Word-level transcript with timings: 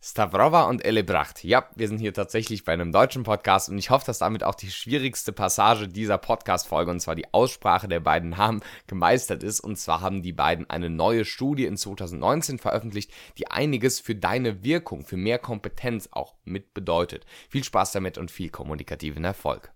Stavrova 0.00 0.64
und 0.64 0.84
Elebracht. 0.84 1.42
Ja, 1.42 1.68
wir 1.74 1.88
sind 1.88 1.98
hier 1.98 2.14
tatsächlich 2.14 2.64
bei 2.64 2.72
einem 2.72 2.92
deutschen 2.92 3.24
Podcast 3.24 3.68
und 3.68 3.78
ich 3.78 3.90
hoffe, 3.90 4.06
dass 4.06 4.18
damit 4.18 4.44
auch 4.44 4.54
die 4.54 4.70
schwierigste 4.70 5.32
Passage 5.32 5.88
dieser 5.88 6.18
Podcast-Folge, 6.18 6.90
und 6.90 7.00
zwar 7.00 7.16
die 7.16 7.32
Aussprache 7.34 7.88
der 7.88 7.98
beiden 7.98 8.30
Namen, 8.30 8.62
gemeistert 8.86 9.42
ist. 9.42 9.58
Und 9.58 9.76
zwar 9.76 10.00
haben 10.00 10.22
die 10.22 10.32
beiden 10.32 10.70
eine 10.70 10.88
neue 10.88 11.24
Studie 11.24 11.64
in 11.64 11.76
2019 11.76 12.58
veröffentlicht, 12.58 13.12
die 13.38 13.50
einiges 13.50 13.98
für 13.98 14.14
deine 14.14 14.62
Wirkung, 14.62 15.04
für 15.04 15.16
mehr 15.16 15.40
Kompetenz 15.40 16.08
auch 16.12 16.36
mit 16.44 16.74
bedeutet. 16.74 17.26
Viel 17.48 17.64
Spaß 17.64 17.90
damit 17.90 18.18
und 18.18 18.30
viel 18.30 18.50
kommunikativen 18.50 19.24
Erfolg. 19.24 19.72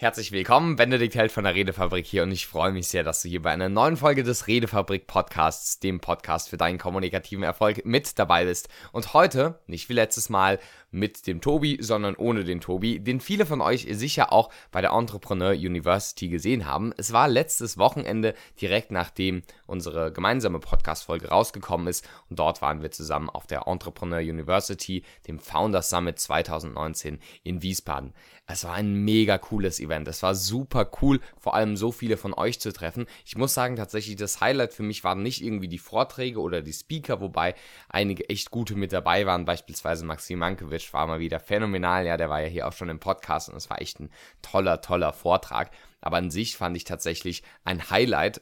Herzlich 0.00 0.32
willkommen, 0.32 0.76
Benedikt 0.76 1.14
Held 1.14 1.30
von 1.30 1.44
der 1.44 1.54
Redefabrik 1.54 2.06
hier 2.06 2.22
und 2.22 2.32
ich 2.32 2.46
freue 2.46 2.72
mich 2.72 2.88
sehr, 2.88 3.04
dass 3.04 3.20
du 3.20 3.28
hier 3.28 3.42
bei 3.42 3.50
einer 3.50 3.68
neuen 3.68 3.98
Folge 3.98 4.22
des 4.22 4.46
Redefabrik 4.46 5.06
Podcasts, 5.06 5.78
dem 5.78 6.00
Podcast 6.00 6.48
für 6.48 6.56
deinen 6.56 6.78
kommunikativen 6.78 7.44
Erfolg, 7.44 7.84
mit 7.84 8.18
dabei 8.18 8.46
bist. 8.46 8.70
Und 8.92 9.12
heute, 9.12 9.60
nicht 9.66 9.90
wie 9.90 9.92
letztes 9.92 10.30
Mal, 10.30 10.58
mit 10.90 11.26
dem 11.26 11.42
Tobi, 11.42 11.76
sondern 11.82 12.16
ohne 12.16 12.44
den 12.44 12.62
Tobi, 12.62 12.98
den 12.98 13.20
viele 13.20 13.44
von 13.44 13.60
euch 13.60 13.86
sicher 13.90 14.32
auch 14.32 14.50
bei 14.72 14.80
der 14.80 14.92
Entrepreneur 14.92 15.50
University 15.50 16.28
gesehen 16.28 16.64
haben. 16.64 16.94
Es 16.96 17.12
war 17.12 17.28
letztes 17.28 17.76
Wochenende, 17.76 18.34
direkt 18.58 18.90
nachdem 18.90 19.42
unsere 19.66 20.12
gemeinsame 20.12 20.60
Podcast-Folge 20.60 21.28
rausgekommen 21.28 21.86
ist 21.88 22.08
und 22.30 22.38
dort 22.38 22.62
waren 22.62 22.80
wir 22.80 22.90
zusammen 22.90 23.28
auf 23.28 23.46
der 23.46 23.66
Entrepreneur 23.66 24.20
University, 24.20 25.04
dem 25.28 25.38
Founders 25.38 25.90
Summit 25.90 26.18
2019 26.18 27.20
in 27.44 27.62
Wiesbaden. 27.62 28.14
Es 28.46 28.64
war 28.64 28.74
ein 28.74 29.04
mega 29.04 29.38
cooles 29.38 29.78
Event. 29.78 29.89
Es 29.90 30.22
war 30.22 30.34
super 30.34 30.90
cool, 31.02 31.20
vor 31.38 31.54
allem 31.54 31.76
so 31.76 31.92
viele 31.92 32.16
von 32.16 32.34
euch 32.34 32.60
zu 32.60 32.72
treffen. 32.72 33.06
Ich 33.24 33.36
muss 33.36 33.54
sagen, 33.54 33.76
tatsächlich 33.76 34.16
das 34.16 34.40
Highlight 34.40 34.72
für 34.72 34.82
mich 34.82 35.04
waren 35.04 35.22
nicht 35.22 35.42
irgendwie 35.42 35.68
die 35.68 35.78
Vorträge 35.78 36.40
oder 36.40 36.62
die 36.62 36.72
Speaker, 36.72 37.20
wobei 37.20 37.54
einige 37.88 38.28
echt 38.28 38.50
gute 38.50 38.74
mit 38.74 38.92
dabei 38.92 39.26
waren, 39.26 39.44
beispielsweise 39.44 40.04
Maxim 40.04 40.38
Mankiewicz 40.38 40.92
war 40.92 41.06
mal 41.06 41.20
wieder 41.20 41.40
phänomenal. 41.40 42.06
Ja, 42.06 42.16
der 42.16 42.30
war 42.30 42.40
ja 42.40 42.48
hier 42.48 42.68
auch 42.68 42.72
schon 42.72 42.88
im 42.88 43.00
Podcast 43.00 43.48
und 43.48 43.56
es 43.56 43.68
war 43.70 43.80
echt 43.80 44.00
ein 44.00 44.10
toller, 44.42 44.80
toller 44.80 45.12
Vortrag. 45.12 45.70
Aber 46.00 46.16
an 46.16 46.30
sich 46.30 46.56
fand 46.56 46.76
ich 46.76 46.84
tatsächlich 46.84 47.42
ein 47.64 47.90
Highlight, 47.90 48.40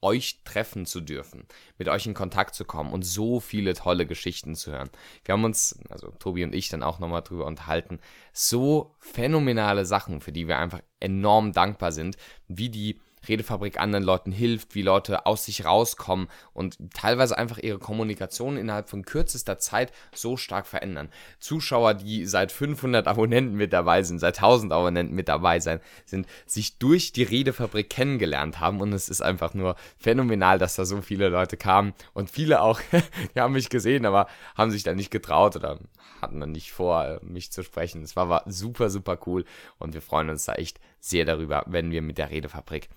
euch 0.00 0.42
treffen 0.44 0.86
zu 0.86 1.00
dürfen, 1.00 1.46
mit 1.78 1.88
euch 1.88 2.06
in 2.06 2.14
Kontakt 2.14 2.54
zu 2.54 2.64
kommen 2.64 2.92
und 2.92 3.02
so 3.02 3.40
viele 3.40 3.74
tolle 3.74 4.06
Geschichten 4.06 4.54
zu 4.54 4.72
hören. 4.72 4.90
Wir 5.24 5.32
haben 5.32 5.44
uns, 5.44 5.78
also 5.88 6.10
Tobi 6.18 6.44
und 6.44 6.54
ich, 6.54 6.68
dann 6.68 6.82
auch 6.82 6.98
nochmal 6.98 7.22
drüber 7.22 7.46
unterhalten, 7.46 8.00
so 8.32 8.94
phänomenale 8.98 9.84
Sachen, 9.84 10.20
für 10.20 10.32
die 10.32 10.48
wir 10.48 10.58
einfach 10.58 10.80
enorm 11.00 11.52
dankbar 11.52 11.92
sind, 11.92 12.16
wie 12.48 12.68
die 12.68 13.00
Redefabrik 13.28 13.78
anderen 13.80 14.04
Leuten 14.04 14.32
hilft, 14.32 14.74
wie 14.74 14.82
Leute 14.82 15.26
aus 15.26 15.44
sich 15.44 15.64
rauskommen 15.64 16.28
und 16.52 16.78
teilweise 16.94 17.36
einfach 17.36 17.58
ihre 17.58 17.78
Kommunikation 17.78 18.56
innerhalb 18.56 18.88
von 18.88 19.04
kürzester 19.04 19.58
Zeit 19.58 19.92
so 20.14 20.36
stark 20.36 20.66
verändern. 20.66 21.08
Zuschauer, 21.38 21.94
die 21.94 22.26
seit 22.26 22.52
500 22.52 23.06
Abonnenten 23.08 23.56
mit 23.56 23.72
dabei 23.72 24.02
sind, 24.02 24.18
seit 24.18 24.38
1000 24.38 24.72
Abonnenten 24.72 25.14
mit 25.14 25.28
dabei 25.28 25.60
sein, 25.60 25.80
sind, 26.04 26.26
sich 26.46 26.78
durch 26.78 27.12
die 27.12 27.22
Redefabrik 27.22 27.90
kennengelernt 27.90 28.60
haben 28.60 28.80
und 28.80 28.92
es 28.92 29.08
ist 29.08 29.22
einfach 29.22 29.54
nur 29.54 29.76
phänomenal, 29.98 30.58
dass 30.58 30.76
da 30.76 30.84
so 30.84 31.00
viele 31.02 31.28
Leute 31.28 31.56
kamen 31.56 31.94
und 32.14 32.30
viele 32.30 32.60
auch, 32.60 32.80
die 33.34 33.40
haben 33.40 33.52
mich 33.52 33.68
gesehen, 33.68 34.06
aber 34.06 34.26
haben 34.56 34.70
sich 34.70 34.82
da 34.82 34.94
nicht 34.94 35.10
getraut 35.10 35.56
oder 35.56 35.78
hatten 36.20 36.40
dann 36.40 36.52
nicht 36.52 36.72
vor, 36.72 37.20
mich 37.22 37.52
zu 37.52 37.62
sprechen. 37.62 38.02
Es 38.02 38.16
war, 38.16 38.28
war 38.28 38.44
super, 38.46 38.90
super 38.90 39.18
cool 39.26 39.44
und 39.78 39.94
wir 39.94 40.02
freuen 40.02 40.30
uns 40.30 40.44
da 40.44 40.54
echt 40.54 40.80
sehr 41.00 41.24
darüber, 41.24 41.64
wenn 41.66 41.90
wir 41.90 42.02
mit 42.02 42.18
der 42.18 42.30
Redefabrik 42.30 42.88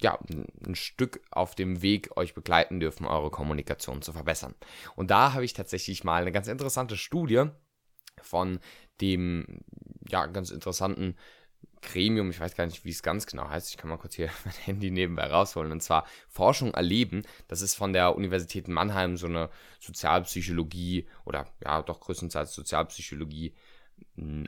ja, 0.00 0.18
ein 0.66 0.74
Stück 0.74 1.20
auf 1.30 1.54
dem 1.54 1.82
Weg 1.82 2.16
euch 2.16 2.34
begleiten 2.34 2.80
dürfen, 2.80 3.06
eure 3.06 3.30
Kommunikation 3.30 4.02
zu 4.02 4.12
verbessern. 4.12 4.54
Und 4.94 5.10
da 5.10 5.32
habe 5.32 5.44
ich 5.44 5.52
tatsächlich 5.52 6.04
mal 6.04 6.22
eine 6.22 6.32
ganz 6.32 6.48
interessante 6.48 6.96
Studie 6.96 7.44
von 8.20 8.60
dem, 9.00 9.60
ja, 10.08 10.26
ganz 10.26 10.50
interessanten 10.50 11.16
Gremium, 11.82 12.30
ich 12.30 12.40
weiß 12.40 12.56
gar 12.56 12.66
nicht, 12.66 12.84
wie 12.84 12.90
es 12.90 13.02
ganz 13.02 13.26
genau 13.26 13.48
heißt, 13.48 13.70
ich 13.70 13.76
kann 13.76 13.90
mal 13.90 13.98
kurz 13.98 14.14
hier 14.14 14.30
mein 14.44 14.54
Handy 14.54 14.90
nebenbei 14.90 15.26
rausholen, 15.26 15.72
und 15.72 15.82
zwar 15.82 16.06
Forschung 16.28 16.74
erleben. 16.74 17.22
Das 17.48 17.62
ist 17.62 17.74
von 17.74 17.92
der 17.92 18.16
Universität 18.16 18.68
Mannheim 18.68 19.16
so 19.16 19.26
eine 19.26 19.50
Sozialpsychologie 19.80 21.08
oder 21.24 21.46
ja, 21.64 21.82
doch 21.82 22.00
größtenteils 22.00 22.54
Sozialpsychologie 22.54 23.54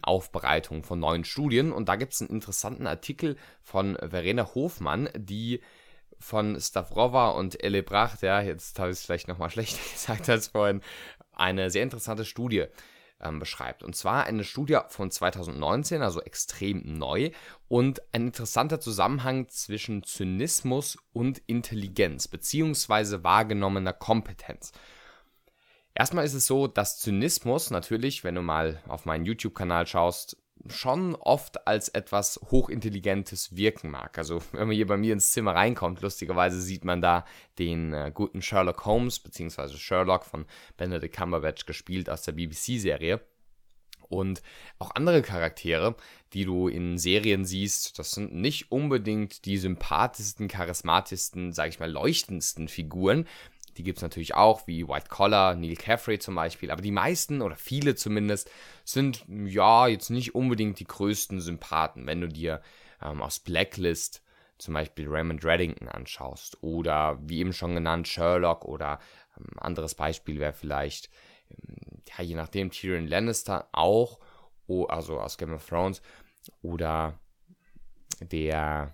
Aufbereitung 0.02 0.82
von 0.82 0.98
neuen 0.98 1.24
Studien. 1.24 1.72
Und 1.72 1.88
da 1.88 1.96
gibt 1.96 2.14
es 2.14 2.20
einen 2.20 2.30
interessanten 2.30 2.86
Artikel 2.86 3.36
von 3.62 3.96
Verena 3.96 4.54
Hofmann, 4.54 5.08
die 5.16 5.60
von 6.18 6.60
Stavrova 6.60 7.30
und 7.30 7.62
Elebracht, 7.62 8.22
ja, 8.22 8.40
jetzt 8.40 8.78
habe 8.78 8.90
ich 8.90 8.98
es 8.98 9.04
vielleicht 9.04 9.28
nochmal 9.28 9.50
schlechter 9.50 9.80
gesagt 9.92 10.28
als 10.28 10.48
vorhin, 10.48 10.82
eine 11.32 11.70
sehr 11.70 11.84
interessante 11.84 12.24
Studie 12.24 12.64
ähm, 13.20 13.38
beschreibt. 13.38 13.82
Und 13.82 13.94
zwar 13.94 14.24
eine 14.24 14.44
Studie 14.44 14.78
von 14.88 15.10
2019, 15.10 16.02
also 16.02 16.20
extrem 16.20 16.82
neu 16.98 17.30
und 17.68 18.00
ein 18.12 18.28
interessanter 18.28 18.80
Zusammenhang 18.80 19.48
zwischen 19.48 20.02
Zynismus 20.02 20.98
und 21.12 21.38
Intelligenz 21.46 22.28
beziehungsweise 22.28 23.24
wahrgenommener 23.24 23.92
Kompetenz. 23.92 24.72
Erstmal 25.98 26.24
ist 26.24 26.34
es 26.34 26.46
so, 26.46 26.68
dass 26.68 27.00
Zynismus 27.00 27.70
natürlich, 27.70 28.22
wenn 28.22 28.36
du 28.36 28.40
mal 28.40 28.80
auf 28.86 29.04
meinen 29.04 29.24
YouTube-Kanal 29.24 29.84
schaust, 29.88 30.36
schon 30.68 31.16
oft 31.16 31.66
als 31.66 31.88
etwas 31.88 32.38
Hochintelligentes 32.52 33.56
wirken 33.56 33.90
mag. 33.90 34.16
Also 34.16 34.40
wenn 34.52 34.68
man 34.68 34.76
hier 34.76 34.86
bei 34.86 34.96
mir 34.96 35.12
ins 35.12 35.32
Zimmer 35.32 35.56
reinkommt, 35.56 36.00
lustigerweise 36.00 36.60
sieht 36.60 36.84
man 36.84 37.02
da 37.02 37.24
den 37.58 37.92
äh, 37.92 38.12
guten 38.14 38.42
Sherlock 38.42 38.86
Holmes, 38.86 39.18
beziehungsweise 39.18 39.76
Sherlock 39.76 40.24
von 40.24 40.46
Benedict 40.76 41.16
Cumberbatch 41.16 41.66
gespielt 41.66 42.08
aus 42.08 42.22
der 42.22 42.32
BBC-Serie. 42.32 43.20
Und 44.08 44.40
auch 44.78 44.92
andere 44.94 45.20
Charaktere, 45.20 45.96
die 46.32 46.44
du 46.44 46.68
in 46.68 46.96
Serien 46.96 47.44
siehst, 47.44 47.98
das 47.98 48.12
sind 48.12 48.32
nicht 48.32 48.70
unbedingt 48.70 49.44
die 49.44 49.58
sympathischsten, 49.58 50.48
charismatischsten, 50.48 51.52
sag 51.52 51.68
ich 51.68 51.80
mal, 51.80 51.90
leuchtendsten 51.90 52.68
Figuren, 52.68 53.26
die 53.78 53.84
gibt 53.84 53.98
es 53.98 54.02
natürlich 54.02 54.34
auch, 54.34 54.66
wie 54.66 54.88
White 54.88 55.08
Collar, 55.08 55.54
Neil 55.54 55.76
Caffrey 55.76 56.18
zum 56.18 56.34
Beispiel. 56.34 56.70
Aber 56.72 56.82
die 56.82 56.90
meisten, 56.90 57.40
oder 57.40 57.54
viele 57.54 57.94
zumindest, 57.94 58.50
sind 58.84 59.24
ja 59.28 59.86
jetzt 59.86 60.10
nicht 60.10 60.34
unbedingt 60.34 60.80
die 60.80 60.84
größten 60.84 61.40
Sympathen. 61.40 62.06
Wenn 62.06 62.20
du 62.20 62.28
dir 62.28 62.60
ähm, 63.00 63.22
aus 63.22 63.38
Blacklist 63.38 64.22
zum 64.58 64.74
Beispiel 64.74 65.06
Raymond 65.08 65.44
Reddington 65.44 65.88
anschaust 65.88 66.58
oder 66.62 67.18
wie 67.22 67.38
eben 67.38 67.52
schon 67.52 67.76
genannt 67.76 68.08
Sherlock 68.08 68.64
oder 68.64 68.98
ähm, 69.38 69.46
anderes 69.58 69.94
Beispiel 69.94 70.40
wäre 70.40 70.52
vielleicht, 70.52 71.08
ähm, 71.50 72.02
ja, 72.08 72.24
je 72.24 72.34
nachdem, 72.34 72.72
Tyrion 72.72 73.06
Lannister 73.06 73.68
auch, 73.70 74.18
oh, 74.66 74.86
also 74.86 75.20
aus 75.20 75.38
Game 75.38 75.54
of 75.54 75.64
Thrones 75.64 76.02
oder 76.62 77.16
der 78.20 78.92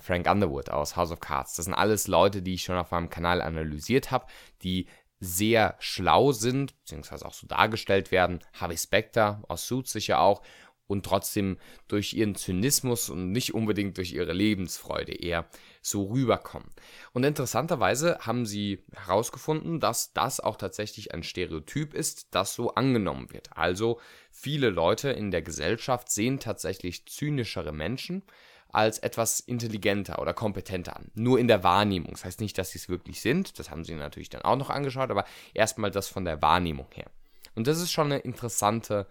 Frank 0.00 0.30
Underwood 0.30 0.70
aus 0.70 0.96
House 0.96 1.12
of 1.12 1.20
Cards. 1.20 1.54
Das 1.54 1.64
sind 1.64 1.74
alles 1.74 2.06
Leute, 2.06 2.42
die 2.42 2.54
ich 2.54 2.64
schon 2.64 2.76
auf 2.76 2.90
meinem 2.90 3.10
Kanal 3.10 3.42
analysiert 3.42 4.10
habe, 4.10 4.26
die 4.62 4.86
sehr 5.20 5.76
schlau 5.78 6.32
sind, 6.32 6.78
beziehungsweise 6.80 7.26
auch 7.26 7.34
so 7.34 7.46
dargestellt 7.46 8.10
werden. 8.10 8.40
Harvey 8.54 8.78
Specter 8.78 9.42
aus 9.48 9.66
Suits 9.66 9.92
sicher 9.92 10.20
auch 10.20 10.42
und 10.90 11.06
trotzdem 11.06 11.56
durch 11.86 12.14
ihren 12.14 12.34
Zynismus 12.34 13.10
und 13.10 13.30
nicht 13.30 13.54
unbedingt 13.54 13.96
durch 13.96 14.12
ihre 14.12 14.32
Lebensfreude 14.32 15.12
eher 15.12 15.48
so 15.82 16.04
rüberkommen. 16.04 16.68
Und 17.12 17.22
interessanterweise 17.22 18.18
haben 18.20 18.44
sie 18.44 18.82
herausgefunden, 18.92 19.78
dass 19.78 20.12
das 20.12 20.40
auch 20.40 20.56
tatsächlich 20.56 21.14
ein 21.14 21.22
Stereotyp 21.22 21.94
ist, 21.94 22.34
das 22.34 22.54
so 22.54 22.74
angenommen 22.74 23.30
wird. 23.30 23.56
Also 23.56 24.00
viele 24.32 24.70
Leute 24.70 25.10
in 25.10 25.30
der 25.30 25.42
Gesellschaft 25.42 26.10
sehen 26.10 26.40
tatsächlich 26.40 27.06
zynischere 27.06 27.72
Menschen, 27.72 28.24
als 28.72 28.98
etwas 28.98 29.40
intelligenter 29.40 30.20
oder 30.20 30.34
kompetenter 30.34 30.96
an. 30.96 31.10
Nur 31.14 31.38
in 31.38 31.48
der 31.48 31.64
Wahrnehmung. 31.64 32.12
Das 32.12 32.24
heißt 32.24 32.40
nicht, 32.40 32.56
dass 32.58 32.70
sie 32.70 32.78
es 32.78 32.88
wirklich 32.88 33.20
sind. 33.20 33.58
Das 33.58 33.70
haben 33.70 33.84
sie 33.84 33.94
natürlich 33.94 34.30
dann 34.30 34.42
auch 34.42 34.56
noch 34.56 34.70
angeschaut, 34.70 35.10
aber 35.10 35.24
erstmal 35.54 35.90
das 35.90 36.08
von 36.08 36.24
der 36.24 36.40
Wahrnehmung 36.42 36.88
her. 36.94 37.10
Und 37.54 37.66
das 37.66 37.80
ist 37.80 37.90
schon 37.90 38.06
eine 38.06 38.18
interessante 38.18 39.06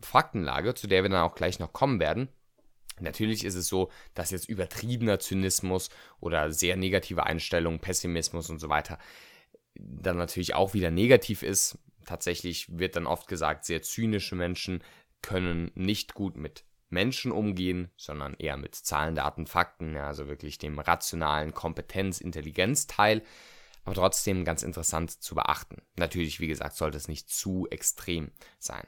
Faktenlage, 0.00 0.74
zu 0.74 0.86
der 0.86 1.02
wir 1.02 1.10
dann 1.10 1.22
auch 1.22 1.34
gleich 1.34 1.58
noch 1.58 1.72
kommen 1.72 2.00
werden. 2.00 2.28
Natürlich 3.00 3.44
ist 3.44 3.56
es 3.56 3.68
so, 3.68 3.90
dass 4.14 4.30
jetzt 4.30 4.48
übertriebener 4.48 5.18
Zynismus 5.18 5.90
oder 6.20 6.52
sehr 6.52 6.76
negative 6.76 7.24
Einstellungen, 7.24 7.80
Pessimismus 7.80 8.50
und 8.50 8.60
so 8.60 8.68
weiter 8.68 8.98
dann 9.76 10.16
natürlich 10.16 10.54
auch 10.54 10.74
wieder 10.74 10.90
negativ 10.90 11.42
ist. 11.42 11.78
Tatsächlich 12.04 12.78
wird 12.78 12.96
dann 12.96 13.06
oft 13.06 13.28
gesagt, 13.28 13.64
sehr 13.64 13.82
zynische 13.82 14.36
Menschen 14.36 14.82
können 15.22 15.70
nicht 15.74 16.14
gut 16.14 16.36
mit 16.36 16.64
Menschen 16.88 17.32
umgehen, 17.32 17.90
sondern 17.96 18.34
eher 18.34 18.56
mit 18.56 18.74
Zahlen, 18.74 19.14
Daten, 19.14 19.46
Fakten, 19.46 19.94
ja, 19.94 20.06
also 20.06 20.28
wirklich 20.28 20.58
dem 20.58 20.78
rationalen 20.78 21.52
Kompetenz-, 21.52 22.20
Intelligenz-Teil, 22.20 23.22
aber 23.84 23.94
trotzdem 23.94 24.44
ganz 24.44 24.62
interessant 24.62 25.10
zu 25.10 25.34
beachten. 25.34 25.82
Natürlich, 25.96 26.40
wie 26.40 26.46
gesagt, 26.48 26.76
sollte 26.76 26.96
es 26.96 27.08
nicht 27.08 27.28
zu 27.28 27.66
extrem 27.70 28.30
sein. 28.58 28.86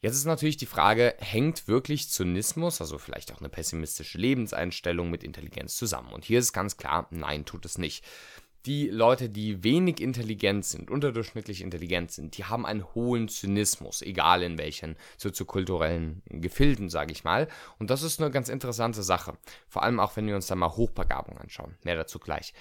Jetzt 0.00 0.14
ist 0.14 0.26
natürlich 0.26 0.56
die 0.56 0.66
Frage, 0.66 1.16
hängt 1.18 1.66
wirklich 1.66 2.08
Zynismus, 2.08 2.80
also 2.80 2.98
vielleicht 2.98 3.32
auch 3.32 3.40
eine 3.40 3.48
pessimistische 3.48 4.16
Lebenseinstellung 4.16 5.10
mit 5.10 5.24
Intelligenz 5.24 5.76
zusammen? 5.76 6.12
Und 6.12 6.24
hier 6.24 6.38
ist 6.38 6.52
ganz 6.52 6.76
klar, 6.76 7.08
nein, 7.10 7.44
tut 7.44 7.64
es 7.64 7.78
nicht. 7.78 8.04
Die 8.66 8.88
Leute, 8.88 9.30
die 9.30 9.62
wenig 9.62 10.00
intelligent 10.00 10.64
sind, 10.64 10.90
unterdurchschnittlich 10.90 11.62
intelligent 11.62 12.10
sind, 12.10 12.36
die 12.36 12.44
haben 12.44 12.66
einen 12.66 12.84
hohen 12.94 13.28
Zynismus, 13.28 14.02
egal 14.02 14.42
in 14.42 14.58
welchen 14.58 14.96
soziokulturellen 15.16 16.22
Gefilden, 16.26 16.90
sage 16.90 17.12
ich 17.12 17.24
mal. 17.24 17.48
Und 17.78 17.90
das 17.90 18.02
ist 18.02 18.20
eine 18.20 18.30
ganz 18.30 18.48
interessante 18.48 19.02
Sache. 19.02 19.38
Vor 19.68 19.84
allem 19.84 20.00
auch, 20.00 20.16
wenn 20.16 20.26
wir 20.26 20.34
uns 20.34 20.48
da 20.48 20.56
mal 20.56 20.76
Hochbegabung 20.76 21.38
anschauen. 21.38 21.76
Mehr 21.84 21.96
dazu 21.96 22.18
gleich. 22.18 22.52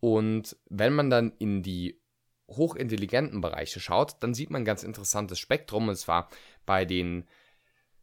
Und 0.00 0.56
wenn 0.68 0.94
man 0.94 1.10
dann 1.10 1.32
in 1.38 1.62
die 1.62 2.00
hochintelligenten 2.48 3.40
Bereiche 3.40 3.80
schaut, 3.80 4.16
dann 4.20 4.34
sieht 4.34 4.50
man 4.50 4.62
ein 4.62 4.66
ganz 4.66 4.82
interessantes 4.82 5.38
Spektrum. 5.38 5.88
Und 5.88 5.96
zwar 5.96 6.28
bei 6.64 6.84
den, 6.84 7.26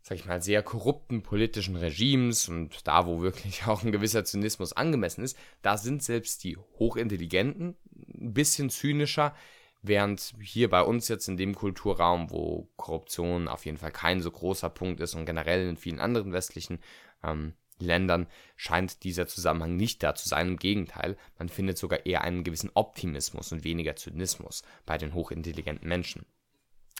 sag 0.04 0.18
ich 0.18 0.26
mal, 0.26 0.42
sehr 0.42 0.62
korrupten 0.62 1.24
politischen 1.24 1.78
Regimes 1.78 2.50
und 2.50 2.86
da, 2.86 3.08
wo 3.08 3.22
wirklich 3.22 3.64
auch 3.68 3.84
ein 3.84 3.92
gewisser 3.94 4.26
Zynismus 4.26 4.74
angemessen 4.74 5.24
ist, 5.24 5.38
da 5.62 5.78
sind 5.78 6.04
selbst 6.04 6.44
die 6.44 6.58
Hochintelligenten 6.78 7.76
ein 8.14 8.34
bisschen 8.34 8.70
zynischer, 8.70 9.34
während 9.82 10.34
hier 10.42 10.70
bei 10.70 10.82
uns 10.82 11.08
jetzt 11.08 11.28
in 11.30 11.38
dem 11.38 11.56
Kulturraum, 11.56 12.30
wo 12.32 12.70
Korruption 12.76 13.48
auf 13.48 13.66
jeden 13.66 13.78
Fall 13.78 13.92
kein 13.92 14.22
so 14.22 14.30
großer 14.30 14.70
Punkt 14.70 15.00
ist 15.00 15.16
und 15.16 15.26
generell 15.26 15.68
in 15.70 15.78
vielen 15.78 16.00
anderen 16.00 16.34
westlichen 16.34 16.80
ähm, 17.24 17.54
Ländern 17.80 18.28
scheint 18.56 19.04
dieser 19.04 19.28
Zusammenhang 19.28 19.76
nicht 19.76 20.04
da 20.04 20.16
zu 20.16 20.28
sein. 20.28 20.50
Im 20.50 20.58
Gegenteil, 20.58 21.18
man 21.38 21.50
findet 21.50 21.78
sogar 21.78 22.06
eher 22.06 22.22
einen 22.22 22.44
gewissen 22.44 22.72
Optimismus 22.74 23.52
und 23.52 23.64
weniger 23.64 23.96
Zynismus 23.96 24.64
bei 24.86 24.98
den 24.98 25.14
hochintelligenten 25.14 25.88
Menschen. 25.88 26.26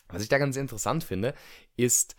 Was 0.10 0.24
ich 0.24 0.30
da 0.30 0.38
ganz 0.38 0.58
interessant 0.58 1.04
finde, 1.04 1.34
ist, 1.76 2.16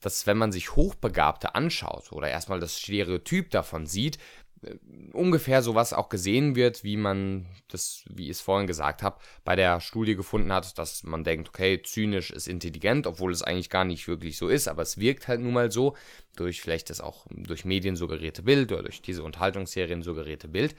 dass 0.00 0.26
wenn 0.26 0.38
man 0.38 0.52
sich 0.52 0.76
Hochbegabte 0.76 1.54
anschaut 1.54 2.12
oder 2.12 2.28
erstmal 2.28 2.60
das 2.60 2.78
Stereotyp 2.78 3.50
davon 3.50 3.86
sieht, 3.86 4.18
äh, 4.62 4.76
ungefähr 5.12 5.62
sowas 5.62 5.92
auch 5.92 6.08
gesehen 6.08 6.54
wird, 6.54 6.84
wie 6.84 6.96
man 6.96 7.46
das, 7.68 8.04
wie 8.08 8.24
ich 8.24 8.30
es 8.30 8.40
vorhin 8.40 8.66
gesagt 8.66 9.02
habe, 9.02 9.18
bei 9.44 9.56
der 9.56 9.80
Studie 9.80 10.16
gefunden 10.16 10.52
hat, 10.52 10.78
dass 10.78 11.02
man 11.02 11.24
denkt, 11.24 11.48
okay, 11.48 11.82
zynisch 11.82 12.30
ist 12.30 12.48
intelligent, 12.48 13.06
obwohl 13.06 13.32
es 13.32 13.42
eigentlich 13.42 13.70
gar 13.70 13.84
nicht 13.84 14.08
wirklich 14.08 14.36
so 14.36 14.48
ist, 14.48 14.68
aber 14.68 14.82
es 14.82 14.98
wirkt 14.98 15.28
halt 15.28 15.40
nun 15.40 15.52
mal 15.52 15.70
so, 15.70 15.96
durch 16.36 16.60
vielleicht 16.60 16.90
das 16.90 17.00
auch 17.00 17.26
durch 17.30 17.64
Medien 17.64 17.96
suggerierte 17.96 18.42
Bild 18.42 18.72
oder 18.72 18.82
durch 18.82 19.02
diese 19.02 19.22
Unterhaltungsserien 19.22 20.02
suggerierte 20.02 20.48
Bild. 20.48 20.74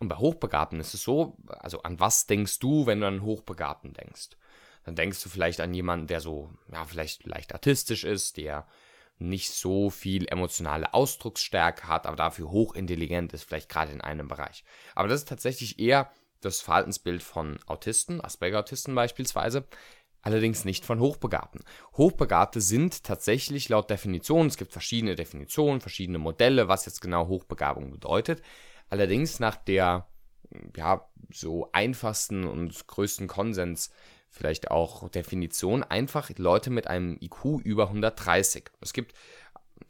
Und 0.00 0.08
bei 0.08 0.16
Hochbegabten 0.16 0.80
ist 0.80 0.94
es 0.94 1.02
so, 1.02 1.36
also 1.46 1.82
an 1.82 2.00
was 2.00 2.26
denkst 2.26 2.58
du, 2.58 2.86
wenn 2.86 3.00
du 3.00 3.06
an 3.06 3.22
Hochbegabten 3.22 3.92
denkst? 3.92 4.30
Dann 4.84 4.96
denkst 4.96 5.22
du 5.22 5.28
vielleicht 5.28 5.60
an 5.60 5.74
jemanden, 5.74 6.06
der 6.06 6.20
so, 6.20 6.50
ja, 6.72 6.84
vielleicht 6.84 7.24
leicht 7.24 7.52
artistisch 7.52 8.04
ist, 8.04 8.36
der 8.36 8.66
nicht 9.18 9.52
so 9.52 9.90
viel 9.90 10.26
emotionale 10.28 10.92
Ausdrucksstärke 10.92 11.88
hat, 11.88 12.06
aber 12.06 12.16
dafür 12.16 12.50
hochintelligent 12.50 13.32
ist, 13.32 13.44
vielleicht 13.44 13.68
gerade 13.68 13.92
in 13.92 14.00
einem 14.00 14.28
Bereich. 14.28 14.64
Aber 14.94 15.08
das 15.08 15.20
ist 15.20 15.28
tatsächlich 15.28 15.78
eher 15.78 16.10
das 16.40 16.60
Verhaltensbild 16.60 17.22
von 17.22 17.58
Autisten, 17.66 18.20
Asperger-Autisten 18.20 18.94
beispielsweise, 18.94 19.66
allerdings 20.20 20.64
nicht 20.64 20.84
von 20.84 21.00
Hochbegabten. 21.00 21.62
Hochbegabte 21.96 22.60
sind 22.60 23.04
tatsächlich 23.04 23.68
laut 23.68 23.88
Definition, 23.88 24.48
es 24.48 24.56
gibt 24.56 24.72
verschiedene 24.72 25.14
Definitionen, 25.14 25.80
verschiedene 25.80 26.18
Modelle, 26.18 26.68
was 26.68 26.86
jetzt 26.86 27.00
genau 27.00 27.28
Hochbegabung 27.28 27.90
bedeutet. 27.90 28.42
Allerdings 28.90 29.38
nach 29.40 29.56
der 29.56 30.08
ja, 30.76 31.08
so 31.32 31.68
einfachsten 31.72 32.44
und 32.44 32.86
größten 32.86 33.26
Konsens 33.26 33.90
vielleicht 34.34 34.70
auch 34.70 35.08
Definition, 35.08 35.84
einfach 35.84 36.30
Leute 36.36 36.70
mit 36.70 36.86
einem 36.88 37.16
IQ 37.20 37.60
über 37.62 37.88
130. 37.88 38.64
Es 38.80 38.92
gibt, 38.92 39.14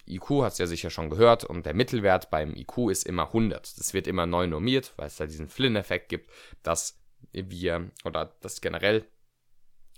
IQ 0.07 0.43
hast 0.43 0.59
du 0.59 0.65
ja 0.65 0.67
sicher 0.67 0.91
schon 0.91 1.11
gehört, 1.11 1.45
und 1.45 1.65
der 1.67 1.75
Mittelwert 1.75 2.31
beim 2.31 2.55
IQ 2.55 2.91
ist 2.91 3.07
immer 3.07 3.29
100. 3.29 3.79
Das 3.79 3.95
wird 3.95 4.07
immer 4.07 4.27
neu 4.27 4.47
normiert, 4.47 4.93
weil 4.97 5.07
es 5.07 5.17
da 5.17 5.27
diesen 5.27 5.49
Flynn-Effekt 5.49 6.11
gibt, 6.11 6.31
dass 6.63 6.99
wir, 7.33 7.91
oder 8.05 8.35
dass 8.41 8.61
generell 8.61 9.07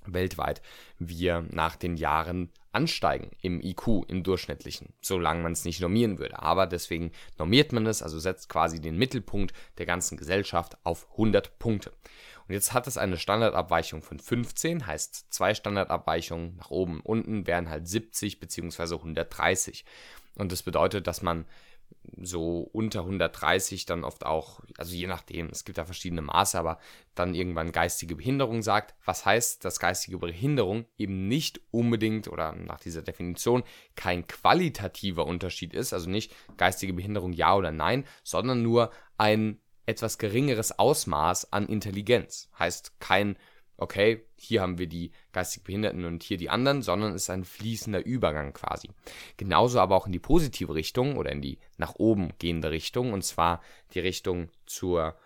weltweit 0.06 0.62
wir 1.00 1.44
nach 1.50 1.74
den 1.74 1.96
Jahren 1.96 2.52
ansteigen 2.70 3.30
im 3.40 3.60
IQ, 3.60 4.04
im 4.06 4.22
durchschnittlichen, 4.22 4.92
solange 5.00 5.42
man 5.42 5.52
es 5.52 5.64
nicht 5.64 5.80
normieren 5.80 6.18
würde. 6.18 6.40
Aber 6.40 6.66
deswegen 6.66 7.10
normiert 7.38 7.72
man 7.72 7.86
es, 7.86 8.02
also 8.02 8.20
setzt 8.20 8.48
quasi 8.48 8.80
den 8.80 8.96
Mittelpunkt 8.96 9.52
der 9.78 9.86
ganzen 9.86 10.16
Gesellschaft 10.16 10.76
auf 10.84 11.10
100 11.12 11.58
Punkte. 11.58 11.92
Und 12.48 12.54
jetzt 12.54 12.72
hat 12.72 12.86
es 12.86 12.96
eine 12.96 13.16
Standardabweichung 13.16 14.02
von 14.02 14.18
15, 14.18 14.86
heißt 14.86 15.32
zwei 15.32 15.54
Standardabweichungen 15.54 16.56
nach 16.56 16.70
oben 16.70 17.00
und 17.00 17.16
unten 17.16 17.46
wären 17.46 17.68
halt 17.68 17.88
70 17.88 18.38
bzw. 18.38 18.94
130. 18.94 19.84
Und 20.36 20.52
das 20.52 20.62
bedeutet, 20.62 21.06
dass 21.06 21.22
man 21.22 21.46
so 22.22 22.60
unter 22.72 23.00
130 23.00 23.86
dann 23.86 24.04
oft 24.04 24.24
auch, 24.24 24.60
also 24.78 24.94
je 24.94 25.06
nachdem, 25.06 25.48
es 25.48 25.64
gibt 25.64 25.78
da 25.78 25.84
verschiedene 25.84 26.22
Maße, 26.22 26.58
aber 26.58 26.78
dann 27.14 27.34
irgendwann 27.34 27.72
geistige 27.72 28.16
Behinderung 28.16 28.62
sagt. 28.62 28.94
Was 29.04 29.24
heißt, 29.24 29.64
dass 29.64 29.80
geistige 29.80 30.18
Behinderung 30.18 30.86
eben 30.96 31.28
nicht 31.28 31.60
unbedingt 31.70 32.28
oder 32.28 32.52
nach 32.52 32.80
dieser 32.80 33.02
Definition 33.02 33.64
kein 33.94 34.26
qualitativer 34.26 35.26
Unterschied 35.26 35.74
ist, 35.74 35.92
also 35.92 36.08
nicht 36.08 36.34
geistige 36.56 36.92
Behinderung 36.92 37.32
ja 37.32 37.54
oder 37.54 37.72
nein, 37.72 38.04
sondern 38.22 38.62
nur 38.62 38.90
ein 39.18 39.60
etwas 39.86 40.18
geringeres 40.18 40.78
Ausmaß 40.78 41.52
an 41.52 41.66
Intelligenz. 41.66 42.50
Heißt 42.58 43.00
kein, 43.00 43.36
okay, 43.76 44.24
hier 44.36 44.62
haben 44.62 44.78
wir 44.78 44.86
die 44.86 45.12
geistig 45.32 45.64
Behinderten 45.64 46.04
und 46.04 46.22
hier 46.22 46.36
die 46.36 46.50
anderen, 46.50 46.82
sondern 46.82 47.14
es 47.14 47.22
ist 47.22 47.30
ein 47.30 47.44
fließender 47.44 48.04
Übergang 48.04 48.52
quasi. 48.52 48.90
Genauso 49.36 49.80
aber 49.80 49.96
auch 49.96 50.06
in 50.06 50.12
die 50.12 50.18
positive 50.18 50.74
Richtung 50.74 51.16
oder 51.16 51.30
in 51.30 51.42
die 51.42 51.58
nach 51.76 51.94
oben 51.96 52.32
gehende 52.38 52.70
Richtung, 52.70 53.12
und 53.12 53.22
zwar 53.22 53.62
die 53.94 54.00
Richtung 54.00 54.50
zur 54.66 55.16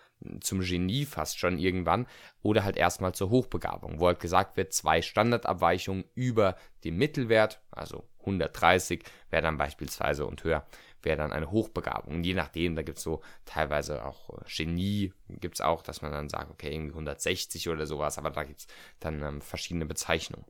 zum 0.40 0.60
Genie 0.60 1.04
fast 1.04 1.38
schon 1.38 1.58
irgendwann 1.58 2.06
oder 2.42 2.64
halt 2.64 2.76
erstmal 2.76 3.14
zur 3.14 3.30
Hochbegabung, 3.30 4.00
wo 4.00 4.06
halt 4.06 4.20
gesagt 4.20 4.56
wird, 4.56 4.72
zwei 4.72 5.02
Standardabweichungen 5.02 6.04
über 6.14 6.56
dem 6.84 6.96
Mittelwert, 6.96 7.62
also 7.70 8.04
130 8.20 9.02
wäre 9.30 9.42
dann 9.42 9.56
beispielsweise 9.56 10.26
und 10.26 10.44
höher 10.44 10.66
wäre 11.02 11.16
dann 11.16 11.32
eine 11.32 11.50
Hochbegabung. 11.50 12.16
Und 12.16 12.24
je 12.24 12.34
nachdem, 12.34 12.76
da 12.76 12.82
gibt 12.82 12.98
es 12.98 13.04
so 13.04 13.22
teilweise 13.44 14.04
auch 14.04 14.30
äh, 14.30 14.44
Genie, 14.46 15.12
gibt 15.28 15.56
es 15.56 15.60
auch, 15.60 15.82
dass 15.82 16.02
man 16.02 16.12
dann 16.12 16.28
sagt, 16.28 16.50
okay, 16.50 16.72
irgendwie 16.72 16.92
160 16.92 17.68
oder 17.68 17.86
sowas, 17.86 18.18
aber 18.18 18.30
da 18.30 18.44
gibt 18.44 18.60
es 18.60 18.66
dann 19.00 19.22
ähm, 19.22 19.40
verschiedene 19.40 19.86
Bezeichnungen. 19.86 20.46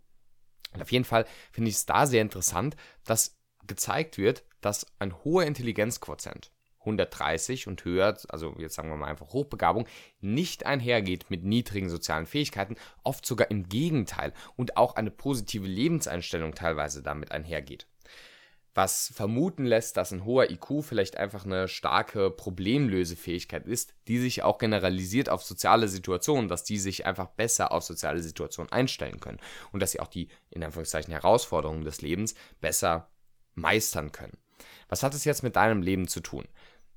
Und 0.72 0.82
auf 0.82 0.92
jeden 0.92 1.04
Fall 1.04 1.26
finde 1.52 1.70
ich 1.70 1.76
es 1.76 1.86
da 1.86 2.06
sehr 2.06 2.22
interessant, 2.22 2.76
dass 3.04 3.40
gezeigt 3.66 4.18
wird, 4.18 4.44
dass 4.60 4.86
ein 4.98 5.24
hoher 5.24 5.44
Intelligenzquotient, 5.44 6.50
130 6.80 7.66
und 7.66 7.84
höher, 7.84 8.16
also 8.28 8.54
jetzt 8.58 8.74
sagen 8.74 8.88
wir 8.88 8.96
mal 8.96 9.08
einfach 9.08 9.32
Hochbegabung, 9.32 9.86
nicht 10.20 10.66
einhergeht 10.66 11.30
mit 11.30 11.44
niedrigen 11.44 11.90
sozialen 11.90 12.26
Fähigkeiten, 12.26 12.76
oft 13.04 13.26
sogar 13.26 13.50
im 13.50 13.68
Gegenteil 13.68 14.32
und 14.56 14.76
auch 14.76 14.96
eine 14.96 15.10
positive 15.10 15.66
Lebenseinstellung 15.66 16.54
teilweise 16.54 17.02
damit 17.02 17.32
einhergeht 17.32 17.86
was 18.74 19.12
vermuten 19.14 19.64
lässt, 19.64 19.96
dass 19.96 20.12
ein 20.12 20.24
hoher 20.24 20.50
IQ 20.50 20.82
vielleicht 20.82 21.16
einfach 21.16 21.44
eine 21.44 21.66
starke 21.66 22.30
Problemlösefähigkeit 22.30 23.66
ist, 23.66 23.94
die 24.06 24.18
sich 24.18 24.42
auch 24.42 24.58
generalisiert 24.58 25.28
auf 25.28 25.42
soziale 25.42 25.88
Situationen, 25.88 26.48
dass 26.48 26.62
die 26.62 26.78
sich 26.78 27.04
einfach 27.04 27.28
besser 27.28 27.72
auf 27.72 27.82
soziale 27.82 28.22
Situationen 28.22 28.70
einstellen 28.70 29.18
können 29.20 29.40
und 29.72 29.80
dass 29.80 29.92
sie 29.92 30.00
auch 30.00 30.06
die 30.06 30.28
in 30.50 30.62
Anführungszeichen 30.62 31.12
Herausforderungen 31.12 31.84
des 31.84 32.00
Lebens 32.00 32.34
besser 32.60 33.10
meistern 33.54 34.12
können. 34.12 34.38
Was 34.88 35.02
hat 35.02 35.14
es 35.14 35.24
jetzt 35.24 35.42
mit 35.42 35.56
deinem 35.56 35.82
Leben 35.82 36.06
zu 36.06 36.20
tun? 36.20 36.46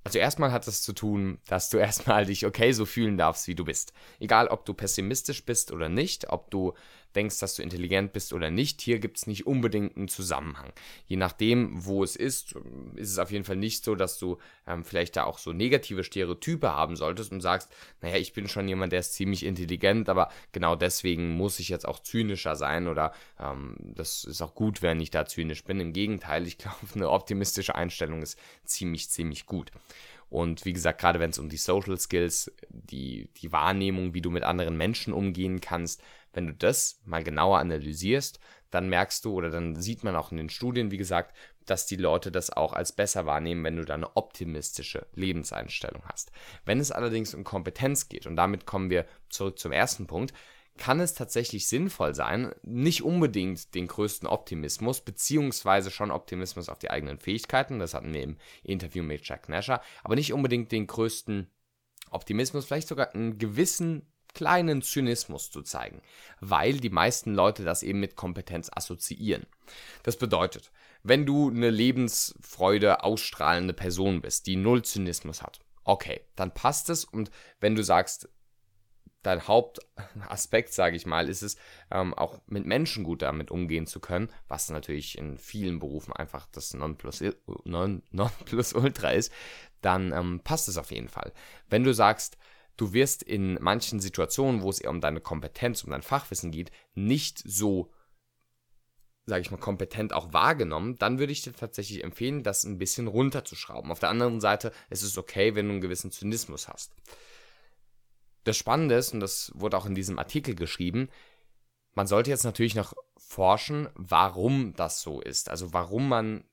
Also 0.04 0.20
erstmal 0.20 0.52
hat 0.52 0.68
es 0.68 0.82
zu 0.82 0.94
tun, 0.94 1.40
dass 1.48 1.70
du 1.70 1.78
erstmal 1.80 2.26
dich 2.26 2.46
okay 2.46 2.72
so 2.72 2.86
fühlen 2.86 3.18
darfst, 3.18 3.48
wie 3.48 3.56
du 3.56 3.66
bist. 3.66 3.94
Egal, 4.20 4.48
ob 4.48 4.66
du 4.66 4.74
pessimistisch 4.74 5.46
bist 5.46 5.72
oder 5.72 5.90
nicht, 5.90 6.30
ob 6.30 6.52
du 6.52 6.74
denkst, 7.16 7.40
dass 7.40 7.56
du 7.56 7.62
intelligent 7.62 8.14
bist 8.14 8.34
oder 8.34 8.50
nicht. 8.50 8.82
Hier 8.82 9.00
gibt 9.00 9.18
es 9.18 9.28
nicht 9.28 9.48
unbedingt 9.48 9.96
einen 9.96 10.08
Zusammenhang. 10.08 10.72
Je 11.08 11.18
nachdem, 11.18 11.86
wo 11.86 12.04
es 12.04 12.16
ist, 12.16 12.56
ist 12.96 13.12
es 13.12 13.18
auf 13.20 13.32
jeden 13.32 13.46
Fall 13.46 13.56
nicht 13.56 13.84
so, 13.84 13.96
dass 13.96 14.18
du 14.20 14.38
ähm, 14.68 14.84
vielleicht 14.84 15.16
da 15.16 15.24
auch 15.26 15.38
so 15.38 15.54
negative 15.54 16.04
Stereotype 16.04 16.72
haben 16.72 16.96
solltest 16.96 17.32
und 17.32 17.42
sagst, 17.42 17.72
naja, 18.02 18.18
ich 18.18 18.34
bin 18.34 18.48
schon 18.48 18.68
jemand, 18.68 18.92
der 18.92 19.00
ist 19.00 19.14
ziemlich 19.14 19.46
intelligent, 19.46 20.10
aber 20.10 20.30
genau 20.52 20.76
deswegen 20.76 21.32
muss 21.32 21.60
ich 21.60 21.70
jetzt 21.70 21.88
auch 21.88 22.00
zynischer 22.00 22.56
sein 22.56 22.88
oder 22.88 23.14
ähm, 23.40 23.76
das 23.80 24.24
ist 24.24 24.42
auch 24.42 24.56
gut, 24.56 24.82
wenn 24.82 25.00
ich 25.00 25.12
da 25.12 25.26
zynisch 25.26 25.64
bin. 25.64 25.80
Im 25.80 25.94
Gegenteil, 25.94 26.48
ich 26.48 26.58
glaube, 26.60 26.78
eine 26.96 27.10
optimistische 27.10 27.76
Einstellung 27.76 28.22
ist 28.22 28.38
ziemlich, 28.66 29.10
ziemlich 29.10 29.46
gut. 29.46 29.72
Und 30.34 30.66
wie 30.66 30.74
gesagt, 30.74 31.00
gerade 31.00 31.20
wenn 31.20 31.30
es 31.30 31.38
um 31.38 31.48
die 31.48 31.58
Social 31.58 31.96
Skills, 32.00 32.52
die, 32.70 33.30
die 33.38 33.52
Wahrnehmung, 33.52 34.16
wie 34.16 34.22
du 34.22 34.32
mit 34.32 34.42
anderen 34.42 34.76
Menschen 34.76 35.14
umgehen 35.14 35.62
kannst, 35.62 36.02
wenn 36.34 36.48
du 36.48 36.54
das 36.54 37.02
mal 37.06 37.24
genauer 37.24 37.60
analysierst, 37.60 38.40
dann 38.70 38.90
merkst 38.90 39.24
du 39.24 39.34
oder 39.34 39.50
dann 39.50 39.76
sieht 39.76 40.04
man 40.04 40.16
auch 40.16 40.32
in 40.32 40.38
den 40.38 40.50
Studien, 40.50 40.92
wie 40.92 40.98
gesagt, 40.98 41.36
dass 41.66 41.86
die 41.86 41.96
Leute 41.96 42.32
das 42.32 42.50
auch 42.50 42.74
als 42.74 42.92
besser 42.92 43.26
wahrnehmen, 43.26 43.64
wenn 43.64 43.78
du 43.78 43.86
da 43.86 43.94
eine 43.94 44.18
optimistische 44.18 45.08
Lebenseinstellung 45.14 46.04
hast. 46.06 46.32
Wenn 46.66 46.80
es 46.80 46.92
allerdings 46.92 47.34
um 47.34 47.44
Kompetenz 47.44 48.10
geht, 48.10 48.26
und 48.26 48.36
damit 48.36 48.66
kommen 48.66 48.90
wir 48.90 49.06
zurück 49.30 49.60
zum 49.60 49.72
ersten 49.72 50.08
Punkt, 50.08 50.34
kann 50.78 51.00
es 51.00 51.14
tatsächlich 51.14 51.68
sinnvoll 51.68 52.16
sein, 52.16 52.52
nicht 52.64 53.04
unbedingt 53.04 53.76
den 53.76 53.88
größten 53.88 54.28
Optimismus, 54.28 55.02
beziehungsweise 55.02 55.92
schon 55.92 56.10
Optimismus 56.10 56.68
auf 56.68 56.80
die 56.80 56.90
eigenen 56.90 57.20
Fähigkeiten, 57.20 57.78
das 57.78 57.94
hatten 57.94 58.14
wir 58.14 58.24
im 58.24 58.38
Interview 58.64 59.04
mit 59.04 59.28
Jack 59.28 59.50
Nasher, 59.50 59.82
aber 60.04 60.16
nicht 60.16 60.34
unbedingt 60.34 60.72
den 60.72 60.88
größten 60.88 61.48
Optimismus, 62.10 62.66
vielleicht 62.66 62.88
sogar 62.88 63.14
einen 63.14 63.38
gewissen 63.38 64.13
kleinen 64.34 64.82
Zynismus 64.82 65.52
zu 65.52 65.62
zeigen, 65.62 66.02
weil 66.40 66.80
die 66.80 66.90
meisten 66.90 67.34
Leute 67.34 67.64
das 67.64 67.84
eben 67.84 68.00
mit 68.00 68.16
Kompetenz 68.16 68.70
assoziieren. 68.74 69.46
Das 70.04 70.18
bedeutet, 70.18 70.72
wenn 71.04 71.26
du 71.26 71.50
eine 71.50 71.70
Lebensfreude 71.70 73.04
ausstrahlende 73.04 73.74
Person 73.74 74.22
bist, 74.22 74.48
die 74.48 74.56
null 74.56 74.84
Zynismus 74.84 75.42
hat, 75.42 75.60
okay, 75.84 76.22
dann 76.36 76.54
passt 76.54 76.90
es 76.90 77.04
und 77.06 77.30
wenn 77.60 77.76
du 77.76 77.84
sagst, 77.84 78.30
dein 79.24 79.48
Hauptaspekt, 79.48 80.74
sage 80.74 80.96
ich 80.96 81.06
mal, 81.06 81.30
ist 81.30 81.42
es, 81.42 81.58
ähm, 81.90 82.14
auch 82.14 82.40
mit 82.46 82.66
Menschen 82.66 83.04
gut 83.04 83.22
damit 83.22 83.52
umgehen 83.52 83.88
zu 83.88 84.00
können, 84.00 84.30
was 84.48 84.70
natürlich 84.70 85.18
in 85.18 85.38
vielen 85.38 85.80
Berufen 85.80 86.14
einfach 86.14 86.46
das 86.52 86.74
Nonplus, 86.74 87.24
non, 87.64 88.04
Nonplusultra 88.12 89.12
ist, 89.12 89.32
dann 89.82 90.12
ähm, 90.12 90.42
passt 90.44 90.68
es 90.68 90.78
auf 90.78 90.92
jeden 90.92 91.10
Fall. 91.10 91.34
Wenn 91.70 91.84
du 91.84 91.94
sagst, 91.94 92.38
du 92.78 92.94
wirst 92.94 93.24
in 93.24 93.56
manchen 93.62 94.00
Situationen, 94.00 94.62
wo 94.62 94.70
es 94.70 94.80
eher 94.80 94.90
um 94.90 95.02
deine 95.02 95.22
Kompetenz, 95.22 95.84
um 95.84 95.92
dein 95.92 96.02
Fachwissen 96.02 96.52
geht, 96.52 96.72
nicht 96.96 97.42
so, 97.46 97.92
sage 99.26 99.42
ich 99.42 99.52
mal, 99.52 99.58
kompetent 99.58 100.14
auch 100.14 100.34
wahrgenommen, 100.34 100.98
dann 100.98 101.20
würde 101.20 101.34
ich 101.34 101.42
dir 101.42 101.54
tatsächlich 101.54 102.04
empfehlen, 102.04 102.44
das 102.44 102.64
ein 102.64 102.78
bisschen 102.78 103.08
runterzuschrauben. 103.08 103.92
Auf 103.92 104.00
der 104.00 104.10
anderen 104.10 104.42
Seite 104.42 104.72
ist 104.90 105.04
es 105.04 105.18
okay, 105.18 105.56
wenn 105.56 105.68
du 105.68 105.74
einen 105.74 105.82
gewissen 105.82 106.12
Zynismus 106.12 106.68
hast 106.68 106.94
das 108.44 108.58
Spannende 108.58 108.96
ist, 108.96 109.14
und 109.14 109.20
das 109.20 109.52
wurde 109.56 109.78
auch 109.78 109.86
in 109.86 109.96
diesem 109.96 110.20
Artikel 110.20 110.56
geschrieben, 110.56 111.10
man 111.94 112.08
sollte 112.08 112.30
jetzt 112.30 112.44
natürlich 112.44 112.76
noch 112.76 112.94
forschen, 113.18 113.90
warum 113.96 114.74
das 114.76 115.02
so 115.02 115.22
ist. 115.22 115.50
Also 115.50 115.74
warum 115.74 116.10
man 116.10 116.44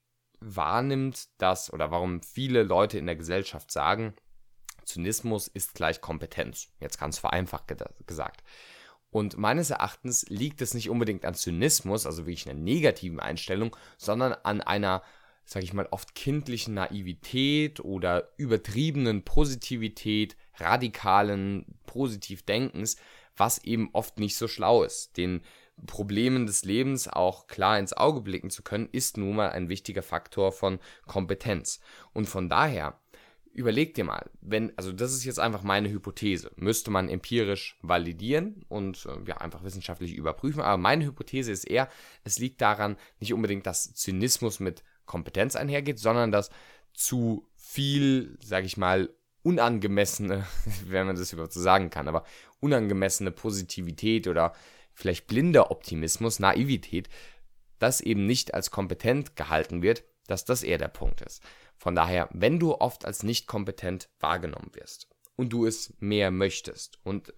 wahrnimmt, 0.40 1.28
dass 1.38 1.72
oder 1.72 1.90
warum 1.90 2.22
viele 2.22 2.62
Leute 2.62 2.98
in 2.98 3.06
der 3.06 3.16
Gesellschaft 3.16 3.70
sagen, 3.70 4.14
Zynismus 4.90 5.48
ist 5.48 5.74
gleich 5.74 6.00
Kompetenz. 6.00 6.68
Jetzt 6.80 6.98
ganz 6.98 7.18
vereinfacht 7.18 7.72
gesagt. 8.06 8.42
Und 9.10 9.36
meines 9.36 9.70
Erachtens 9.70 10.26
liegt 10.28 10.62
es 10.62 10.74
nicht 10.74 10.88
unbedingt 10.88 11.24
an 11.24 11.34
Zynismus, 11.34 12.06
also 12.06 12.26
wirklich 12.26 12.48
einer 12.48 12.58
negativen 12.58 13.18
Einstellung, 13.18 13.76
sondern 13.98 14.32
an 14.32 14.60
einer, 14.60 15.02
sage 15.44 15.64
ich 15.64 15.72
mal, 15.72 15.88
oft 15.90 16.14
kindlichen 16.14 16.74
Naivität 16.74 17.80
oder 17.80 18.30
übertriebenen 18.36 19.24
Positivität, 19.24 20.36
radikalen 20.56 21.66
Positivdenkens, 21.86 22.96
was 23.36 23.58
eben 23.64 23.90
oft 23.92 24.20
nicht 24.20 24.36
so 24.36 24.46
schlau 24.46 24.84
ist. 24.84 25.16
Den 25.16 25.42
Problemen 25.86 26.46
des 26.46 26.64
Lebens 26.64 27.08
auch 27.08 27.46
klar 27.46 27.78
ins 27.78 27.92
Auge 27.92 28.20
blicken 28.20 28.50
zu 28.50 28.62
können, 28.62 28.88
ist 28.92 29.16
nun 29.16 29.36
mal 29.36 29.50
ein 29.50 29.68
wichtiger 29.68 30.02
Faktor 30.02 30.52
von 30.52 30.78
Kompetenz. 31.06 31.80
Und 32.12 32.28
von 32.28 32.48
daher, 32.48 33.00
überleg 33.52 33.94
dir 33.94 34.04
mal, 34.04 34.30
wenn, 34.40 34.76
also 34.76 34.92
das 34.92 35.12
ist 35.12 35.24
jetzt 35.24 35.40
einfach 35.40 35.62
meine 35.62 35.90
Hypothese, 35.90 36.50
müsste 36.56 36.90
man 36.90 37.08
empirisch 37.08 37.78
validieren 37.82 38.64
und 38.68 39.06
äh, 39.06 39.28
ja, 39.28 39.38
einfach 39.38 39.64
wissenschaftlich 39.64 40.14
überprüfen, 40.14 40.60
aber 40.60 40.76
meine 40.76 41.04
Hypothese 41.04 41.52
ist 41.52 41.64
eher, 41.64 41.88
es 42.24 42.38
liegt 42.38 42.60
daran, 42.60 42.96
nicht 43.18 43.34
unbedingt, 43.34 43.66
dass 43.66 43.94
Zynismus 43.94 44.60
mit 44.60 44.82
Kompetenz 45.04 45.56
einhergeht, 45.56 45.98
sondern 45.98 46.30
dass 46.30 46.50
zu 46.92 47.48
viel, 47.56 48.38
sage 48.40 48.66
ich 48.66 48.76
mal, 48.76 49.10
unangemessene, 49.42 50.46
wenn 50.86 51.06
man 51.06 51.16
das 51.16 51.32
überhaupt 51.32 51.52
so 51.52 51.60
sagen 51.60 51.90
kann, 51.90 52.08
aber 52.08 52.24
unangemessene 52.60 53.30
Positivität 53.30 54.28
oder 54.28 54.52
vielleicht 54.92 55.26
blinder 55.26 55.70
Optimismus, 55.70 56.38
Naivität, 56.38 57.08
das 57.78 58.00
eben 58.00 58.26
nicht 58.26 58.54
als 58.54 58.70
kompetent 58.70 59.36
gehalten 59.36 59.82
wird, 59.82 60.04
dass 60.26 60.44
das 60.44 60.62
eher 60.62 60.78
der 60.78 60.88
Punkt 60.88 61.20
ist. 61.22 61.42
Von 61.76 61.94
daher, 61.94 62.28
wenn 62.32 62.58
du 62.58 62.74
oft 62.74 63.04
als 63.04 63.22
nicht 63.22 63.46
kompetent 63.46 64.08
wahrgenommen 64.20 64.70
wirst 64.74 65.08
und 65.36 65.52
du 65.52 65.66
es 65.66 65.94
mehr 65.98 66.30
möchtest 66.30 66.98
und 67.04 67.32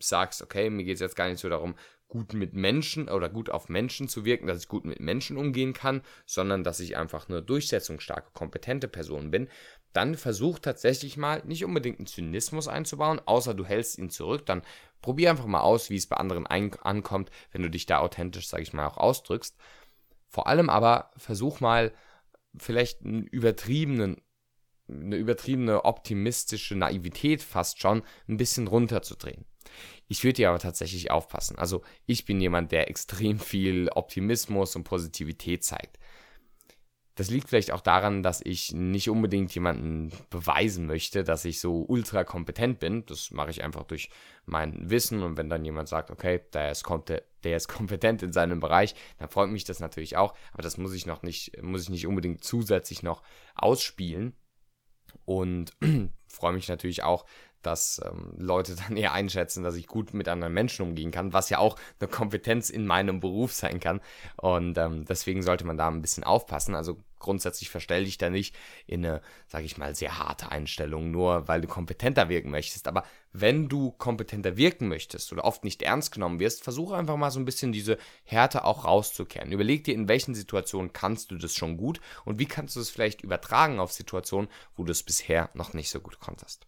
sagst, 0.00 0.42
okay, 0.42 0.70
mir 0.70 0.84
geht 0.84 0.94
es 0.94 1.00
jetzt 1.00 1.16
gar 1.16 1.28
nicht 1.28 1.40
so 1.40 1.48
darum, 1.48 1.74
gut 2.08 2.32
mit 2.32 2.54
Menschen 2.54 3.08
oder 3.08 3.28
gut 3.28 3.50
auf 3.50 3.68
Menschen 3.68 4.08
zu 4.08 4.24
wirken, 4.24 4.46
dass 4.46 4.60
ich 4.60 4.68
gut 4.68 4.84
mit 4.84 5.00
Menschen 5.00 5.36
umgehen 5.36 5.72
kann, 5.72 6.02
sondern 6.26 6.62
dass 6.62 6.80
ich 6.80 6.96
einfach 6.96 7.28
eine 7.28 7.42
durchsetzungsstarke, 7.42 8.30
kompetente 8.32 8.88
Person 8.88 9.30
bin, 9.30 9.48
dann 9.92 10.14
versuch 10.16 10.58
tatsächlich 10.58 11.16
mal 11.16 11.42
nicht 11.44 11.64
unbedingt 11.64 11.98
einen 11.98 12.06
Zynismus 12.06 12.68
einzubauen, 12.68 13.20
außer 13.24 13.54
du 13.54 13.64
hältst 13.64 13.98
ihn 13.98 14.10
zurück, 14.10 14.46
dann 14.46 14.62
probier 15.02 15.30
einfach 15.30 15.46
mal 15.46 15.60
aus, 15.60 15.90
wie 15.90 15.96
es 15.96 16.06
bei 16.06 16.16
anderen 16.16 16.46
ankommt, 16.46 17.30
wenn 17.52 17.62
du 17.62 17.70
dich 17.70 17.86
da 17.86 17.98
authentisch, 17.98 18.48
sag 18.48 18.60
ich 18.60 18.72
mal, 18.72 18.86
auch 18.86 18.96
ausdrückst. 18.96 19.56
Vor 20.28 20.46
allem 20.46 20.70
aber 20.70 21.10
versuch 21.16 21.60
mal 21.60 21.92
vielleicht 22.58 23.02
einen 23.02 23.26
übertriebenen 23.26 24.20
eine 24.88 25.16
übertriebene 25.16 25.84
optimistische 25.84 26.76
Naivität 26.76 27.42
fast 27.42 27.80
schon 27.80 28.02
ein 28.28 28.36
bisschen 28.36 28.66
runterzudrehen. 28.66 29.46
Ich 30.08 30.22
würde 30.24 30.34
dir 30.34 30.50
aber 30.50 30.58
tatsächlich 30.58 31.10
aufpassen. 31.10 31.58
Also 31.58 31.82
ich 32.06 32.24
bin 32.24 32.40
jemand, 32.40 32.72
der 32.72 32.90
extrem 32.90 33.38
viel 33.38 33.88
Optimismus 33.88 34.76
und 34.76 34.84
Positivität 34.84 35.64
zeigt. 35.64 35.98
Das 37.14 37.30
liegt 37.30 37.48
vielleicht 37.48 37.70
auch 37.70 37.80
daran, 37.80 38.22
dass 38.24 38.40
ich 38.44 38.72
nicht 38.72 39.08
unbedingt 39.08 39.54
jemanden 39.54 40.12
beweisen 40.30 40.86
möchte, 40.86 41.22
dass 41.22 41.44
ich 41.44 41.60
so 41.60 41.84
ultra 41.86 42.24
kompetent 42.24 42.80
bin. 42.80 43.06
Das 43.06 43.30
mache 43.30 43.50
ich 43.50 43.62
einfach 43.62 43.84
durch 43.84 44.10
mein 44.46 44.90
Wissen. 44.90 45.22
Und 45.22 45.36
wenn 45.36 45.48
dann 45.48 45.64
jemand 45.64 45.88
sagt, 45.88 46.10
okay, 46.10 46.40
der 46.52 46.72
ist, 46.72 46.82
der 47.44 47.56
ist 47.56 47.68
kompetent 47.68 48.22
in 48.22 48.32
seinem 48.32 48.60
Bereich, 48.60 48.94
dann 49.18 49.28
freut 49.28 49.50
mich 49.50 49.64
das 49.64 49.80
natürlich 49.80 50.16
auch. 50.16 50.34
Aber 50.52 50.62
das 50.62 50.78
muss 50.78 50.94
ich 50.94 51.06
noch 51.06 51.22
nicht, 51.22 51.62
muss 51.62 51.82
ich 51.82 51.90
nicht 51.90 52.06
unbedingt 52.06 52.42
zusätzlich 52.42 53.02
noch 53.02 53.22
ausspielen. 53.54 54.34
Und 55.24 55.72
freue 56.28 56.52
mich 56.52 56.68
natürlich 56.68 57.02
auch, 57.02 57.24
dass 57.64 58.00
ähm, 58.04 58.34
Leute 58.36 58.76
dann 58.88 58.96
eher 58.96 59.12
einschätzen, 59.12 59.64
dass 59.64 59.76
ich 59.76 59.86
gut 59.86 60.14
mit 60.14 60.28
anderen 60.28 60.54
Menschen 60.54 60.86
umgehen 60.86 61.10
kann, 61.10 61.32
was 61.32 61.50
ja 61.50 61.58
auch 61.58 61.76
eine 62.00 62.08
Kompetenz 62.08 62.70
in 62.70 62.86
meinem 62.86 63.20
Beruf 63.20 63.52
sein 63.52 63.80
kann. 63.80 64.00
Und 64.36 64.78
ähm, 64.78 65.04
deswegen 65.04 65.42
sollte 65.42 65.64
man 65.64 65.76
da 65.76 65.88
ein 65.88 66.02
bisschen 66.02 66.24
aufpassen. 66.24 66.74
Also 66.74 66.98
grundsätzlich 67.24 67.70
verstell 67.70 68.04
dich 68.04 68.18
da 68.18 68.28
nicht 68.28 68.54
in 68.86 69.04
eine, 69.04 69.22
sage 69.46 69.64
ich 69.64 69.78
mal, 69.78 69.94
sehr 69.94 70.18
harte 70.18 70.52
Einstellung, 70.52 71.10
nur 71.10 71.48
weil 71.48 71.62
du 71.62 71.66
kompetenter 71.66 72.28
wirken 72.28 72.50
möchtest. 72.50 72.86
Aber 72.86 73.02
wenn 73.32 73.68
du 73.68 73.92
kompetenter 73.92 74.58
wirken 74.58 74.88
möchtest 74.88 75.32
oder 75.32 75.44
oft 75.44 75.64
nicht 75.64 75.80
ernst 75.82 76.12
genommen 76.12 76.38
wirst, 76.38 76.62
versuche 76.62 76.94
einfach 76.96 77.16
mal 77.16 77.30
so 77.30 77.40
ein 77.40 77.46
bisschen 77.46 77.72
diese 77.72 77.96
Härte 78.24 78.64
auch 78.64 78.84
rauszukehren. 78.84 79.52
Überleg 79.52 79.84
dir, 79.84 79.94
in 79.94 80.06
welchen 80.06 80.34
Situationen 80.34 80.92
kannst 80.92 81.30
du 81.30 81.36
das 81.36 81.54
schon 81.54 81.78
gut 81.78 81.98
und 82.26 82.38
wie 82.38 82.46
kannst 82.46 82.76
du 82.76 82.80
es 82.80 82.90
vielleicht 82.90 83.22
übertragen 83.22 83.80
auf 83.80 83.90
Situationen, 83.90 84.50
wo 84.76 84.84
du 84.84 84.92
es 84.92 85.02
bisher 85.02 85.48
noch 85.54 85.72
nicht 85.72 85.88
so 85.88 86.00
gut 86.00 86.20
konntest 86.24 86.66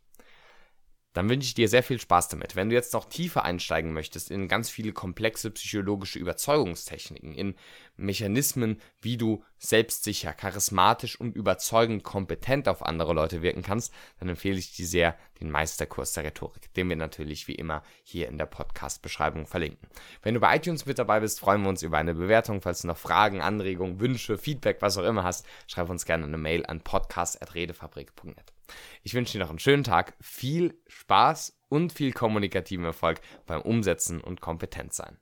dann 1.16 1.30
wünsche 1.30 1.46
ich 1.46 1.54
dir 1.54 1.70
sehr 1.70 1.82
viel 1.82 1.98
Spaß 1.98 2.28
damit. 2.28 2.56
Wenn 2.56 2.68
du 2.68 2.75
jetzt 2.75 2.92
noch 2.92 3.06
tiefer 3.06 3.42
einsteigen 3.42 3.94
möchtest 3.94 4.30
in 4.30 4.48
ganz 4.48 4.68
viele 4.68 4.92
komplexe 4.92 5.50
psychologische 5.50 6.18
Überzeugungstechniken, 6.18 7.32
in 7.32 7.54
Mechanismen, 7.96 8.82
wie 9.00 9.16
du 9.16 9.42
selbstsicher, 9.56 10.34
charismatisch 10.34 11.18
und 11.18 11.34
überzeugend 11.34 12.04
kompetent 12.04 12.68
auf 12.68 12.84
andere 12.84 13.14
Leute 13.14 13.40
wirken 13.40 13.62
kannst, 13.62 13.94
dann 14.20 14.28
empfehle 14.28 14.58
ich 14.58 14.76
dir 14.76 14.86
sehr 14.86 15.16
den 15.40 15.50
Meisterkurs 15.50 16.12
der 16.12 16.25
Rhetorik, 16.25 16.75
den 16.75 16.90
wir 16.90 16.96
natürlich 16.96 17.48
wie 17.48 17.54
immer 17.54 17.82
hier 18.02 18.28
in 18.28 18.36
der 18.36 18.44
Podcast-Beschreibung 18.44 19.46
verlinken. 19.46 19.88
Wenn 20.20 20.34
du 20.34 20.40
bei 20.40 20.54
iTunes 20.54 20.84
mit 20.84 20.98
dabei 20.98 21.20
bist, 21.20 21.40
freuen 21.40 21.62
wir 21.62 21.70
uns 21.70 21.82
über 21.82 21.96
eine 21.96 22.14
Bewertung. 22.14 22.60
Falls 22.60 22.82
du 22.82 22.88
noch 22.88 22.98
Fragen, 22.98 23.40
Anregungen, 23.40 24.00
Wünsche, 24.00 24.36
Feedback, 24.36 24.82
was 24.82 24.98
auch 24.98 25.04
immer 25.04 25.25
hast, 25.25 25.46
schreib 25.66 25.88
uns 25.88 26.04
gerne 26.04 26.26
eine 26.26 26.36
Mail 26.36 26.66
an 26.66 26.82
podcast.redefabrik.net. 26.82 28.55
Ich 29.02 29.14
wünsche 29.14 29.32
dir 29.32 29.40
noch 29.40 29.50
einen 29.50 29.58
schönen 29.58 29.85
Tag, 29.85 30.16
viel 30.20 30.80
Spaß 30.87 31.58
und 31.68 31.92
viel 31.92 32.12
kommunikativen 32.12 32.85
Erfolg 32.85 33.20
beim 33.46 33.62
Umsetzen 33.62 34.20
und 34.20 34.40
Kompetenzsein. 34.40 35.18